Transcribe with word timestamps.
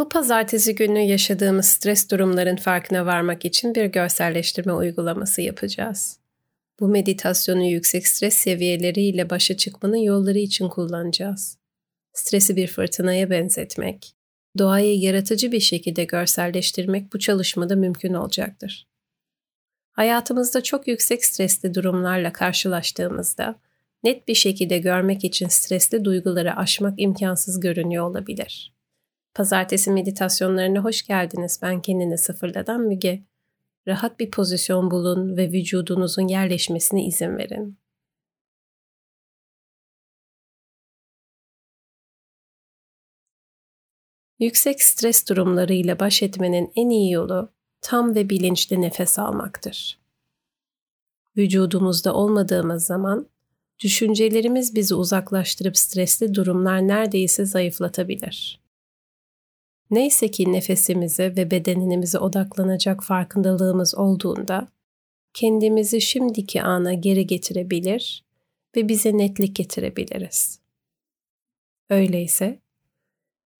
Bu 0.00 0.08
pazartesi 0.08 0.74
günü 0.74 0.98
yaşadığımız 0.98 1.66
stres 1.66 2.10
durumların 2.10 2.56
farkına 2.56 3.06
varmak 3.06 3.44
için 3.44 3.74
bir 3.74 3.84
görselleştirme 3.84 4.72
uygulaması 4.72 5.42
yapacağız. 5.42 6.18
Bu 6.80 6.88
meditasyonu 6.88 7.64
yüksek 7.64 8.08
stres 8.08 8.34
seviyeleriyle 8.34 9.30
başa 9.30 9.56
çıkmanın 9.56 9.96
yolları 9.96 10.38
için 10.38 10.68
kullanacağız. 10.68 11.58
Stresi 12.12 12.56
bir 12.56 12.66
fırtınaya 12.66 13.30
benzetmek, 13.30 14.12
doğayı 14.58 14.98
yaratıcı 14.98 15.52
bir 15.52 15.60
şekilde 15.60 16.04
görselleştirmek 16.04 17.12
bu 17.12 17.18
çalışmada 17.18 17.76
mümkün 17.76 18.14
olacaktır. 18.14 18.86
Hayatımızda 19.92 20.62
çok 20.62 20.88
yüksek 20.88 21.24
stresli 21.24 21.74
durumlarla 21.74 22.32
karşılaştığımızda 22.32 23.54
net 24.04 24.28
bir 24.28 24.34
şekilde 24.34 24.78
görmek 24.78 25.24
için 25.24 25.48
stresli 25.48 26.04
duyguları 26.04 26.56
aşmak 26.56 26.94
imkansız 26.96 27.60
görünüyor 27.60 28.04
olabilir. 28.04 28.79
Pazartesi 29.34 29.90
meditasyonlarına 29.90 30.84
hoş 30.84 31.02
geldiniz. 31.02 31.58
Ben 31.62 31.82
kendini 31.82 32.18
sıfırladan 32.18 32.80
Müge. 32.80 33.22
Rahat 33.88 34.20
bir 34.20 34.30
pozisyon 34.30 34.90
bulun 34.90 35.36
ve 35.36 35.52
vücudunuzun 35.52 36.28
yerleşmesine 36.28 37.04
izin 37.04 37.36
verin. 37.36 37.78
Yüksek 44.38 44.82
stres 44.82 45.28
durumlarıyla 45.28 46.00
baş 46.00 46.22
etmenin 46.22 46.72
en 46.76 46.90
iyi 46.90 47.12
yolu 47.12 47.52
tam 47.80 48.14
ve 48.14 48.30
bilinçli 48.30 48.80
nefes 48.80 49.18
almaktır. 49.18 50.00
Vücudumuzda 51.36 52.14
olmadığımız 52.14 52.86
zaman 52.86 53.28
düşüncelerimiz 53.78 54.74
bizi 54.74 54.94
uzaklaştırıp 54.94 55.78
stresli 55.78 56.34
durumlar 56.34 56.88
neredeyse 56.88 57.44
zayıflatabilir. 57.46 58.59
Neyse 59.90 60.30
ki 60.30 60.52
nefesimize 60.52 61.36
ve 61.36 61.50
bedenimize 61.50 62.18
odaklanacak 62.18 63.04
farkındalığımız 63.04 63.94
olduğunda 63.94 64.68
kendimizi 65.34 66.00
şimdiki 66.00 66.62
ana 66.62 66.94
geri 66.94 67.26
getirebilir 67.26 68.24
ve 68.76 68.88
bize 68.88 69.18
netlik 69.18 69.56
getirebiliriz. 69.56 70.60
Öyleyse 71.90 72.60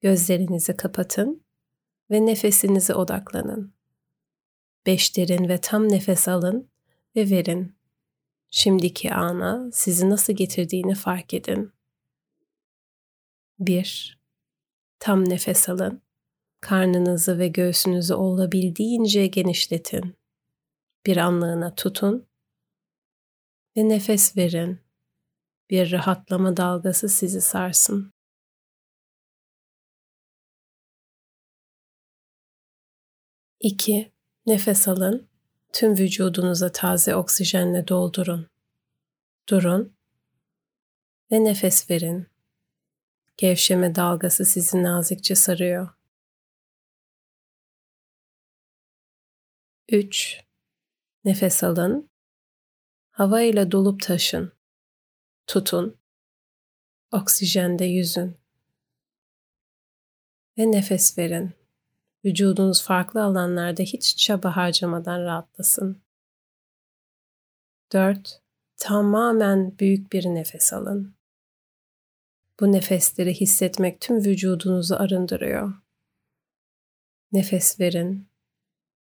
gözlerinizi 0.00 0.76
kapatın 0.76 1.44
ve 2.10 2.26
nefesinize 2.26 2.94
odaklanın. 2.94 3.72
Beş 4.86 5.16
derin 5.16 5.48
ve 5.48 5.58
tam 5.58 5.88
nefes 5.88 6.28
alın 6.28 6.70
ve 7.16 7.30
verin. 7.30 7.74
Şimdiki 8.50 9.14
ana 9.14 9.70
sizi 9.72 10.10
nasıl 10.10 10.32
getirdiğini 10.32 10.94
fark 10.94 11.34
edin. 11.34 11.72
1. 13.58 14.18
Tam 14.98 15.28
nefes 15.28 15.68
alın. 15.68 16.02
Karnınızı 16.60 17.38
ve 17.38 17.48
göğsünüzü 17.48 18.14
olabildiğince 18.14 19.26
genişletin. 19.26 20.16
Bir 21.06 21.16
anlığına 21.16 21.74
tutun 21.74 22.26
ve 23.76 23.88
nefes 23.88 24.36
verin. 24.36 24.80
Bir 25.70 25.92
rahatlama 25.92 26.56
dalgası 26.56 27.08
sizi 27.08 27.40
sarsın. 27.40 28.12
İki, 33.60 34.12
nefes 34.46 34.88
alın. 34.88 35.28
Tüm 35.72 35.98
vücudunuza 35.98 36.72
taze 36.72 37.16
oksijenle 37.16 37.88
doldurun. 37.88 38.46
Durun 39.48 39.96
ve 41.32 41.44
nefes 41.44 41.90
verin. 41.90 42.26
Gevşeme 43.36 43.94
dalgası 43.94 44.44
sizi 44.44 44.82
nazikçe 44.82 45.34
sarıyor. 45.34 45.99
3. 49.92 50.44
Nefes 51.24 51.64
alın. 51.64 52.10
Hava 53.10 53.42
ile 53.42 53.70
dolup 53.70 54.02
taşın. 54.02 54.52
Tutun. 55.46 55.96
Oksijende 57.12 57.84
yüzün. 57.84 58.36
Ve 60.58 60.70
nefes 60.70 61.18
verin. 61.18 61.52
Vücudunuz 62.24 62.82
farklı 62.82 63.24
alanlarda 63.24 63.82
hiç 63.82 64.16
çaba 64.16 64.56
harcamadan 64.56 65.24
rahatlasın. 65.24 66.02
4. 67.92 68.42
Tamamen 68.76 69.78
büyük 69.78 70.12
bir 70.12 70.24
nefes 70.24 70.72
alın. 70.72 71.14
Bu 72.60 72.72
nefesleri 72.72 73.34
hissetmek 73.34 74.00
tüm 74.00 74.24
vücudunuzu 74.24 74.94
arındırıyor. 74.94 75.72
Nefes 77.32 77.80
verin. 77.80 78.29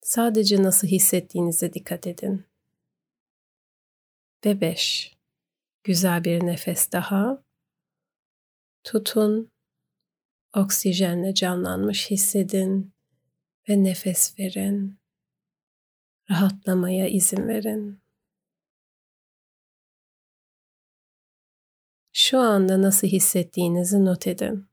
Sadece 0.06 0.64
nasıl 0.64 0.88
hissettiğinize 0.88 1.74
dikkat 1.74 2.08
edin. 2.08 2.46
Ve 4.46 4.62
5. 4.62 5.18
Güzel 5.84 6.24
bir 6.24 6.46
nefes 6.46 6.92
daha. 6.92 7.44
Tutun. 8.84 9.52
Oksijenle 10.56 11.34
canlanmış 11.34 12.12
hissedin 12.12 12.94
ve 13.70 13.84
nefes 13.84 14.40
verin. 14.40 15.00
Rahatlamaya 16.30 17.08
izin 17.08 17.48
verin. 17.48 18.02
Şu 22.14 22.40
anda 22.40 22.82
nasıl 22.82 23.08
hissettiğinizi 23.08 24.06
not 24.06 24.28
edin. 24.28 24.68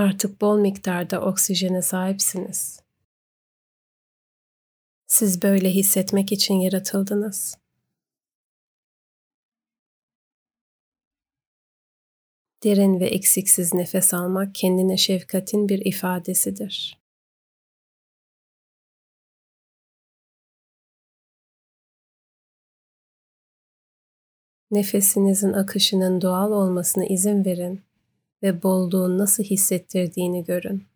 Artık 0.00 0.40
bol 0.40 0.58
miktarda 0.58 1.20
oksijene 1.20 1.82
sahipsiniz. 1.82 2.80
Siz 5.06 5.42
böyle 5.42 5.70
hissetmek 5.70 6.32
için 6.32 6.54
yaratıldınız. 6.54 7.58
Derin 12.64 13.00
ve 13.00 13.06
eksiksiz 13.06 13.74
nefes 13.74 14.14
almak 14.14 14.54
kendine 14.54 14.96
şefkatin 14.96 15.68
bir 15.68 15.78
ifadesidir. 15.86 17.00
Nefesinizin 24.70 25.52
akışının 25.52 26.20
doğal 26.20 26.52
olmasına 26.52 27.04
izin 27.04 27.44
verin 27.44 27.89
ve 28.42 28.62
bolluğun 28.62 29.18
nasıl 29.18 29.42
hissettirdiğini 29.42 30.44
görün. 30.44 30.90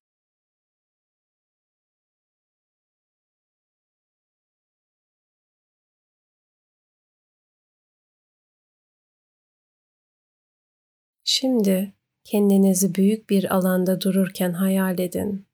Şimdi 11.24 11.92
kendinizi 12.24 12.94
büyük 12.94 13.30
bir 13.30 13.54
alanda 13.54 14.00
dururken 14.00 14.52
hayal 14.52 14.98
edin. 14.98 15.46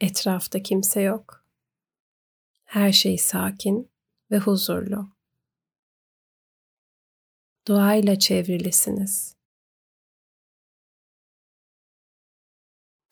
Etrafta 0.00 0.62
kimse 0.62 1.00
yok. 1.00 1.44
Her 2.64 2.92
şey 2.92 3.18
sakin 3.18 3.90
ve 4.30 4.38
huzurlu. 4.38 5.08
Doğayla 7.68 8.18
çevrilisiniz. 8.18 9.37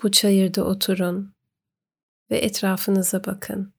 Bu 0.02 0.10
çayırda 0.10 0.64
oturun 0.64 1.34
ve 2.30 2.38
etrafınıza 2.38 3.24
bakın. 3.24 3.72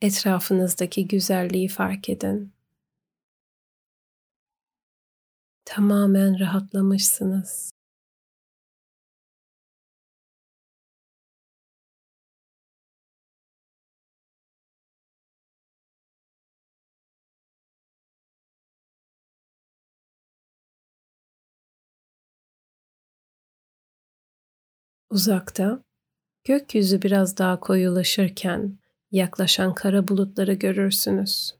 Etrafınızdaki 0.00 1.08
güzelliği 1.08 1.68
fark 1.68 2.08
edin. 2.08 2.52
Tamamen 5.64 6.40
rahatlamışsınız. 6.40 7.77
Uzakta, 25.10 25.84
gökyüzü 26.44 27.02
biraz 27.02 27.38
daha 27.38 27.60
koyulaşırken 27.60 28.78
yaklaşan 29.10 29.74
kara 29.74 30.08
bulutları 30.08 30.54
görürsünüz. 30.54 31.54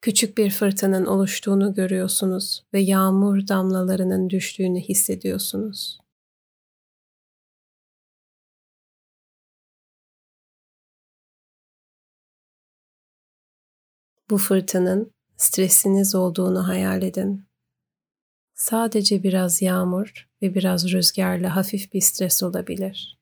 Küçük 0.00 0.38
bir 0.38 0.50
fırtınanın 0.50 1.06
oluştuğunu 1.06 1.74
görüyorsunuz 1.74 2.64
ve 2.74 2.80
yağmur 2.80 3.48
damlalarının 3.48 4.30
düştüğünü 4.30 4.80
hissediyorsunuz. 4.80 5.98
Bu 14.30 14.38
fırtının 14.38 15.12
stresiniz 15.36 16.14
olduğunu 16.14 16.68
hayal 16.68 17.02
edin. 17.02 17.53
Sadece 18.54 19.22
biraz 19.22 19.62
yağmur 19.62 20.28
ve 20.42 20.54
biraz 20.54 20.92
rüzgarla 20.92 21.56
hafif 21.56 21.92
bir 21.92 22.00
stres 22.00 22.42
olabilir. 22.42 23.18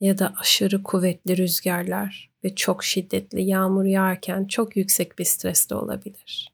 Ya 0.00 0.18
da 0.18 0.34
aşırı 0.40 0.82
kuvvetli 0.82 1.36
rüzgarlar 1.36 2.30
ve 2.44 2.54
çok 2.54 2.84
şiddetli 2.84 3.42
yağmur 3.42 3.84
yağarken 3.84 4.44
çok 4.44 4.76
yüksek 4.76 5.18
bir 5.18 5.24
stres 5.24 5.70
de 5.70 5.74
olabilir. 5.74 6.52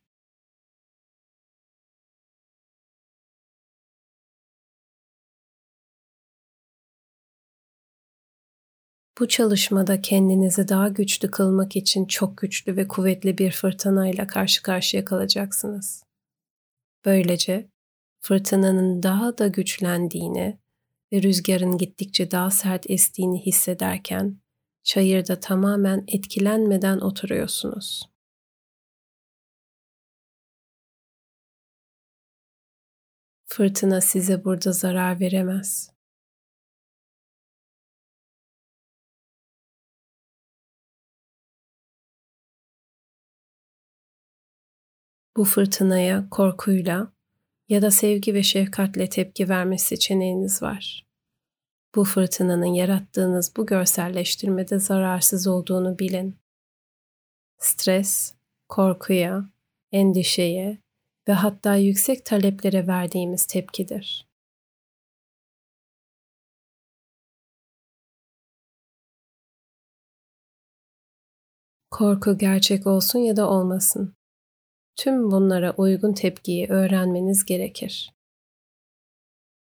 Bu 9.19 9.29
çalışmada 9.29 10.00
kendinizi 10.03 10.69
daha 10.69 10.88
güçlü 10.88 11.31
kılmak 11.31 11.76
için 11.76 12.06
çok 12.06 12.37
güçlü 12.38 12.76
ve 12.76 12.88
kuvvetli 12.88 13.38
bir 13.38 13.50
fırtınayla 13.50 14.26
karşı 14.26 14.62
karşıya 14.62 15.05
kalacaksınız. 15.05 16.12
Böylece 17.05 17.71
fırtınanın 18.21 19.03
daha 19.03 19.39
da 19.39 19.47
güçlendiğini 19.47 20.59
ve 21.13 21.23
rüzgarın 21.23 21.79
gittikçe 21.79 22.31
daha 22.31 22.51
sert 22.51 22.91
estiğini 22.91 23.47
hissederken 23.47 24.41
çayırda 24.85 25.41
tamamen 25.41 26.05
etkilenmeden 26.09 26.99
oturuyorsunuz. 26.99 28.13
Fırtına 33.47 34.01
size 34.01 34.45
burada 34.45 34.73
zarar 34.73 35.21
veremez. 35.21 35.92
Bu 45.43 45.47
fırtınaya 45.47 46.31
korkuyla 46.31 47.12
ya 47.69 47.83
da 47.83 47.91
sevgi 47.91 48.35
ve 48.35 48.43
şefkatle 48.43 49.09
tepki 49.09 49.49
verme 49.49 49.79
seçeneğiniz 49.79 50.62
var. 50.62 51.06
Bu 51.94 52.05
fırtınanın 52.05 52.75
yarattığınız 52.75 53.53
bu 53.56 53.67
görselleştirmede 53.67 54.79
zararsız 54.79 55.47
olduğunu 55.47 55.99
bilin. 55.99 56.37
Stres, 57.59 58.35
korkuya, 58.69 59.50
endişeye 59.93 60.79
ve 61.29 61.33
hatta 61.33 61.77
yüksek 61.77 62.25
taleplere 62.25 62.87
verdiğimiz 62.87 63.47
tepkidir. 63.47 64.29
Korku 71.91 72.39
gerçek 72.39 72.87
olsun 72.87 73.19
ya 73.19 73.37
da 73.37 73.50
olmasın. 73.50 74.15
Tüm 74.97 75.31
bunlara 75.31 75.75
uygun 75.77 76.12
tepkiyi 76.12 76.69
öğrenmeniz 76.69 77.44
gerekir. 77.44 78.12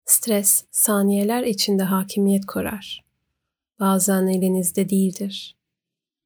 Stres 0.05 0.65
saniyeler 0.71 1.43
içinde 1.43 1.83
hakimiyet 1.83 2.45
kurar. 2.45 3.05
Bazen 3.79 4.27
elinizde 4.27 4.89
değildir. 4.89 5.57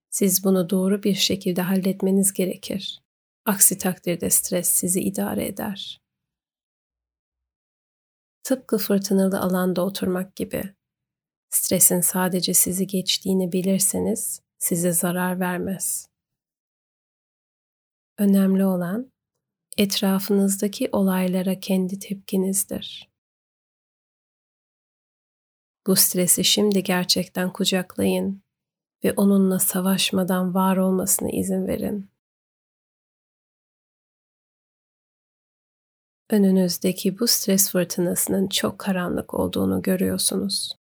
Siz 0.09 0.43
bunu 0.43 0.69
doğru 0.69 1.03
bir 1.03 1.15
şekilde 1.15 1.61
halletmeniz 1.61 2.33
gerekir. 2.33 3.01
Aksi 3.45 3.77
takdirde 3.77 4.29
stres 4.29 4.67
sizi 4.69 5.01
idare 5.01 5.47
eder. 5.47 6.01
Tıpkı 8.43 8.77
fırtınalı 8.77 9.39
alanda 9.39 9.85
oturmak 9.85 10.35
gibi. 10.35 10.63
Stresin 11.49 12.01
sadece 12.01 12.53
sizi 12.53 12.87
geçtiğini 12.87 13.51
bilirseniz 13.51 14.41
size 14.59 14.91
zarar 14.91 15.39
vermez. 15.39 16.10
Önemli 18.21 18.65
olan 18.65 19.11
etrafınızdaki 19.77 20.89
olaylara 20.91 21.59
kendi 21.59 21.99
tepkinizdir. 21.99 23.11
Bu 25.87 25.95
stresi 25.95 26.43
şimdi 26.43 26.83
gerçekten 26.83 27.53
kucaklayın 27.53 28.43
ve 29.03 29.13
onunla 29.13 29.59
savaşmadan 29.59 30.53
var 30.53 30.77
olmasına 30.77 31.29
izin 31.29 31.67
verin. 31.67 32.11
Önünüzdeki 36.29 37.19
bu 37.19 37.27
stres 37.27 37.71
fırtınasının 37.71 38.47
çok 38.47 38.79
karanlık 38.79 39.33
olduğunu 39.33 39.81
görüyorsunuz. 39.81 40.75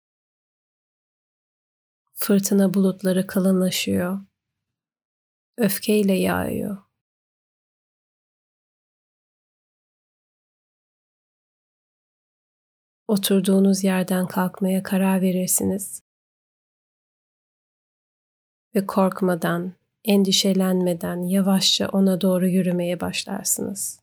Fırtına 2.15 2.75
bulutları 2.75 3.27
kalınlaşıyor. 3.27 4.21
Öfkeyle 5.57 6.13
yağıyor. 6.13 6.90
Oturduğunuz 13.11 13.85
yerden 13.85 14.27
kalkmaya 14.27 14.83
karar 14.83 15.21
verirsiniz. 15.21 16.03
Ve 18.75 18.87
korkmadan, 18.87 19.73
endişelenmeden 20.05 21.23
yavaşça 21.23 21.89
ona 21.89 22.21
doğru 22.21 22.49
yürümeye 22.49 23.01
başlarsınız. 23.01 24.01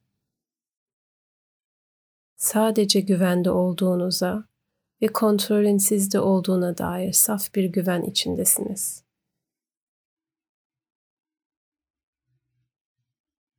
Sadece 2.35 2.99
güvende 2.99 3.51
olduğunuza 3.51 4.47
ve 5.01 5.07
kontrolün 5.07 5.77
sizde 5.77 6.19
olduğuna 6.19 6.77
dair 6.77 7.13
saf 7.13 7.55
bir 7.55 7.65
güven 7.65 8.01
içindesiniz. 8.01 9.03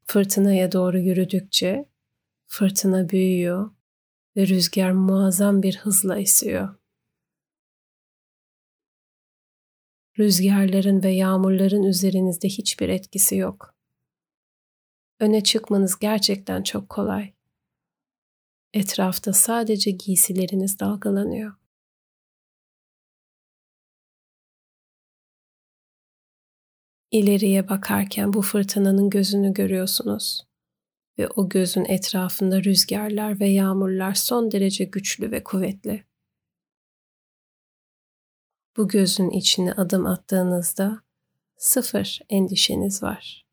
Fırtınaya 0.06 0.73
doğru 0.73 0.99
yürüdükçe 0.99 1.89
fırtına 2.47 3.09
büyüyor 3.09 3.78
ve 4.38 4.49
rüzgar 4.49 4.90
muazzam 4.90 5.62
bir 5.62 5.76
hızla 5.76 6.19
esiyor. 6.19 6.75
Rüzgarların 10.19 11.02
ve 11.02 11.11
yağmurların 11.11 11.82
üzerinizde 11.82 12.49
hiçbir 12.49 12.88
etkisi 12.88 13.37
yok. 13.37 13.75
Öne 15.20 15.43
çıkmanız 15.43 15.99
gerçekten 15.99 16.62
çok 16.62 16.88
kolay. 16.88 17.32
Etrafta 18.73 19.32
sadece 19.32 19.90
giysileriniz 19.90 20.79
dalgalanıyor. 20.79 21.55
İleriye 27.11 27.68
bakarken 27.68 28.33
bu 28.33 28.42
fırtınanın 28.42 29.11
gözünü 29.11 29.54
görüyorsunuz 29.54 30.48
ve 31.19 31.29
o 31.29 31.49
gözün 31.49 31.85
etrafında 31.85 32.65
rüzgarlar 32.65 33.41
ve 33.41 33.49
yağmurlar 33.49 34.15
son 34.15 34.51
derece 34.51 34.85
güçlü 34.85 35.31
ve 35.31 35.45
kuvvetli. 35.45 36.05
Bu 38.77 38.89
gözün 38.89 39.31
içine 39.31 39.73
adım 39.73 40.07
attığınızda 40.07 41.03
sıfır 41.57 42.21
endişeniz 42.29 43.03
var. 43.03 43.47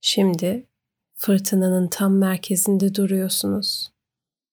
Şimdi 0.00 0.66
fırtınanın 1.14 1.88
tam 1.88 2.18
merkezinde 2.18 2.94
duruyorsunuz 2.94 3.92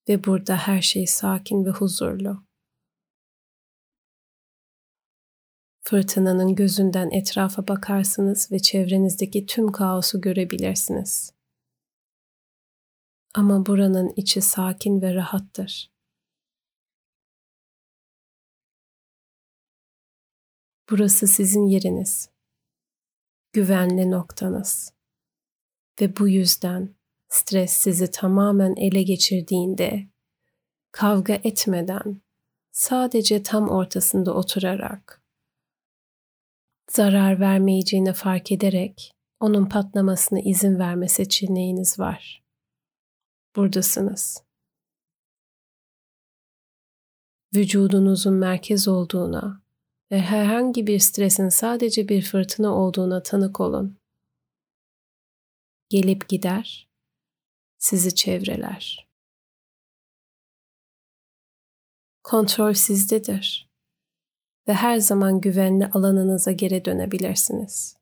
ve 0.08 0.24
burada 0.24 0.56
her 0.56 0.82
şey 0.82 1.06
sakin 1.06 1.64
ve 1.64 1.70
huzurlu. 1.70 2.47
Fırtınanın 5.88 6.54
gözünden 6.54 7.10
etrafa 7.10 7.68
bakarsınız 7.68 8.52
ve 8.52 8.58
çevrenizdeki 8.58 9.46
tüm 9.46 9.72
kaosu 9.72 10.20
görebilirsiniz. 10.20 11.32
Ama 13.34 13.66
buranın 13.66 14.12
içi 14.16 14.40
sakin 14.40 15.02
ve 15.02 15.14
rahattır. 15.14 15.92
Burası 20.90 21.26
sizin 21.26 21.66
yeriniz. 21.66 22.30
Güvenli 23.52 24.10
noktanız. 24.10 24.92
Ve 26.00 26.16
bu 26.16 26.28
yüzden 26.28 26.94
stres 27.28 27.72
sizi 27.72 28.10
tamamen 28.10 28.74
ele 28.76 29.02
geçirdiğinde 29.02 30.08
kavga 30.92 31.34
etmeden 31.34 32.20
sadece 32.72 33.42
tam 33.42 33.68
ortasında 33.68 34.34
oturarak 34.34 35.17
zarar 36.90 37.40
vermeyeceğini 37.40 38.12
fark 38.12 38.52
ederek 38.52 39.12
onun 39.40 39.68
patlamasına 39.68 40.40
izin 40.40 40.78
verme 40.78 41.08
seçeneğiniz 41.08 41.98
var. 41.98 42.42
Buradasınız. 43.56 44.42
Vücudunuzun 47.54 48.34
merkez 48.34 48.88
olduğuna 48.88 49.62
ve 50.10 50.20
herhangi 50.20 50.86
bir 50.86 50.98
stresin 50.98 51.48
sadece 51.48 52.08
bir 52.08 52.22
fırtına 52.22 52.74
olduğuna 52.74 53.22
tanık 53.22 53.60
olun. 53.60 53.98
Gelip 55.88 56.28
gider, 56.28 56.88
sizi 57.78 58.14
çevreler. 58.14 59.08
Kontrol 62.22 62.72
sizdedir 62.72 63.67
ve 64.68 64.74
her 64.74 64.98
zaman 64.98 65.40
güvenli 65.40 65.86
alanınıza 65.86 66.52
geri 66.52 66.84
dönebilirsiniz. 66.84 67.96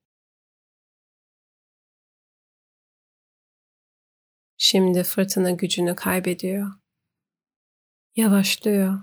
Şimdi 4.59 5.03
fırtına 5.03 5.51
gücünü 5.51 5.95
kaybediyor. 5.95 6.73
Yavaşlıyor. 8.17 9.01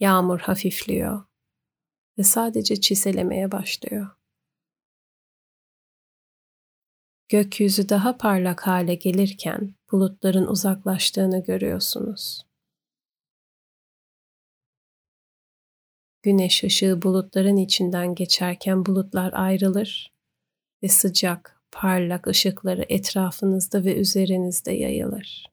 Yağmur 0.00 0.40
hafifliyor 0.40 1.24
ve 2.18 2.22
sadece 2.22 2.80
çiselemeye 2.80 3.52
başlıyor. 3.52 4.10
Gökyüzü 7.28 7.88
daha 7.88 8.16
parlak 8.16 8.60
hale 8.66 8.94
gelirken 8.94 9.74
bulutların 9.92 10.46
uzaklaştığını 10.46 11.42
görüyorsunuz. 11.42 12.51
Güneş 16.22 16.64
ışığı 16.64 17.02
bulutların 17.02 17.56
içinden 17.56 18.14
geçerken 18.14 18.86
bulutlar 18.86 19.32
ayrılır 19.32 20.12
ve 20.82 20.88
sıcak, 20.88 21.62
parlak 21.72 22.26
ışıkları 22.26 22.86
etrafınızda 22.88 23.84
ve 23.84 23.96
üzerinizde 23.96 24.72
yayılır. 24.72 25.46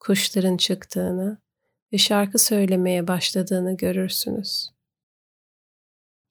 Kuşların 0.00 0.56
çıktığını 0.56 1.38
ve 1.92 1.98
şarkı 1.98 2.38
söylemeye 2.38 3.08
başladığını 3.08 3.76
görürsünüz. 3.76 4.70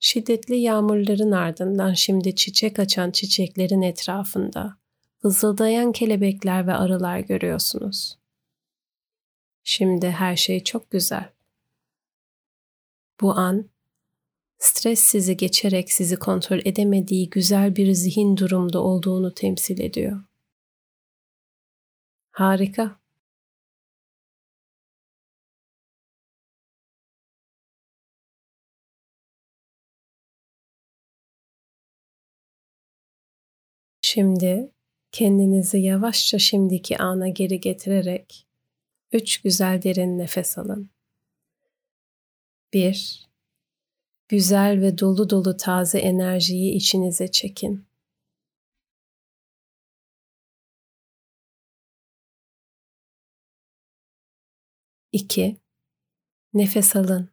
Şiddetli 0.00 0.56
yağmurların 0.56 1.32
ardından 1.32 1.94
şimdi 1.94 2.34
çiçek 2.34 2.78
açan 2.78 3.10
çiçeklerin 3.10 3.82
etrafında 3.82 4.78
vızıldayan 5.24 5.92
kelebekler 5.92 6.66
ve 6.66 6.74
arılar 6.74 7.18
görüyorsunuz. 7.18 8.18
Şimdi 9.64 10.10
her 10.10 10.36
şey 10.36 10.64
çok 10.64 10.90
güzel. 10.90 11.37
Bu 13.20 13.32
an 13.32 13.70
stres 14.58 15.00
sizi 15.00 15.36
geçerek 15.36 15.92
sizi 15.92 16.16
kontrol 16.16 16.60
edemediği 16.64 17.30
güzel 17.30 17.76
bir 17.76 17.92
zihin 17.92 18.36
durumda 18.36 18.82
olduğunu 18.82 19.34
temsil 19.34 19.80
ediyor. 19.80 20.20
Harika. 22.30 22.98
Şimdi 34.02 34.72
kendinizi 35.12 35.78
yavaşça 35.78 36.38
şimdiki 36.38 36.98
ana 36.98 37.28
geri 37.28 37.60
getirerek 37.60 38.46
üç 39.12 39.42
güzel 39.42 39.82
derin 39.82 40.18
nefes 40.18 40.58
alın. 40.58 40.90
Bir, 42.72 43.28
güzel 44.28 44.80
ve 44.80 44.98
dolu 44.98 45.30
dolu 45.30 45.56
taze 45.56 45.98
enerjiyi 45.98 46.74
içinize 46.74 47.30
çekin. 47.30 47.88
İki, 55.12 55.56
nefes 56.54 56.96
alın. 56.96 57.30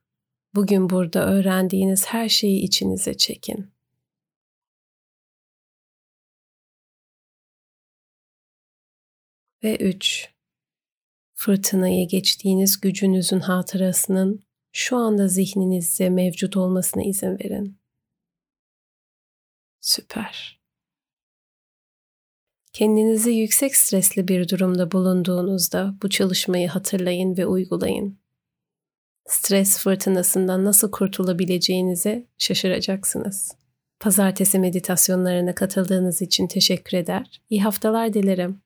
Bugün 0.56 0.90
burada 0.90 1.26
öğrendiğiniz 1.26 2.06
her 2.06 2.30
şeyi 2.30 2.62
içinize 2.62 3.18
çekin. 3.18 3.72
Ve 9.64 9.78
üç, 9.78 10.34
fırtınayı 11.34 12.08
geçtiğiniz 12.08 12.82
gücünüzün 12.82 13.40
hatırasının 13.40 14.45
şu 14.76 14.98
anda 14.98 15.28
zihninizde 15.28 16.10
mevcut 16.10 16.58
olmasına 16.58 17.04
izin 17.04 17.40
verin. 17.40 17.78
Süper. 19.80 20.60
Kendinizi 22.74 23.32
yüksek 23.32 23.76
stresli 23.76 24.28
bir 24.28 24.50
durumda 24.50 24.92
bulunduğunuzda 24.92 25.96
bu 26.04 26.10
çalışmayı 26.10 26.68
hatırlayın 26.68 27.38
ve 27.38 27.46
uygulayın. 27.46 28.20
Stres 29.26 29.78
fırtınasından 29.78 30.66
nasıl 30.66 30.92
kurtulabileceğinize 30.92 32.28
şaşıracaksınız. 32.38 33.56
Pazartesi 34.00 34.60
meditasyonlarına 34.60 35.56
katıldığınız 35.56 36.22
için 36.22 36.48
teşekkür 36.48 36.98
eder. 36.98 37.42
İyi 37.50 37.64
haftalar 37.64 38.14
dilerim. 38.14 38.65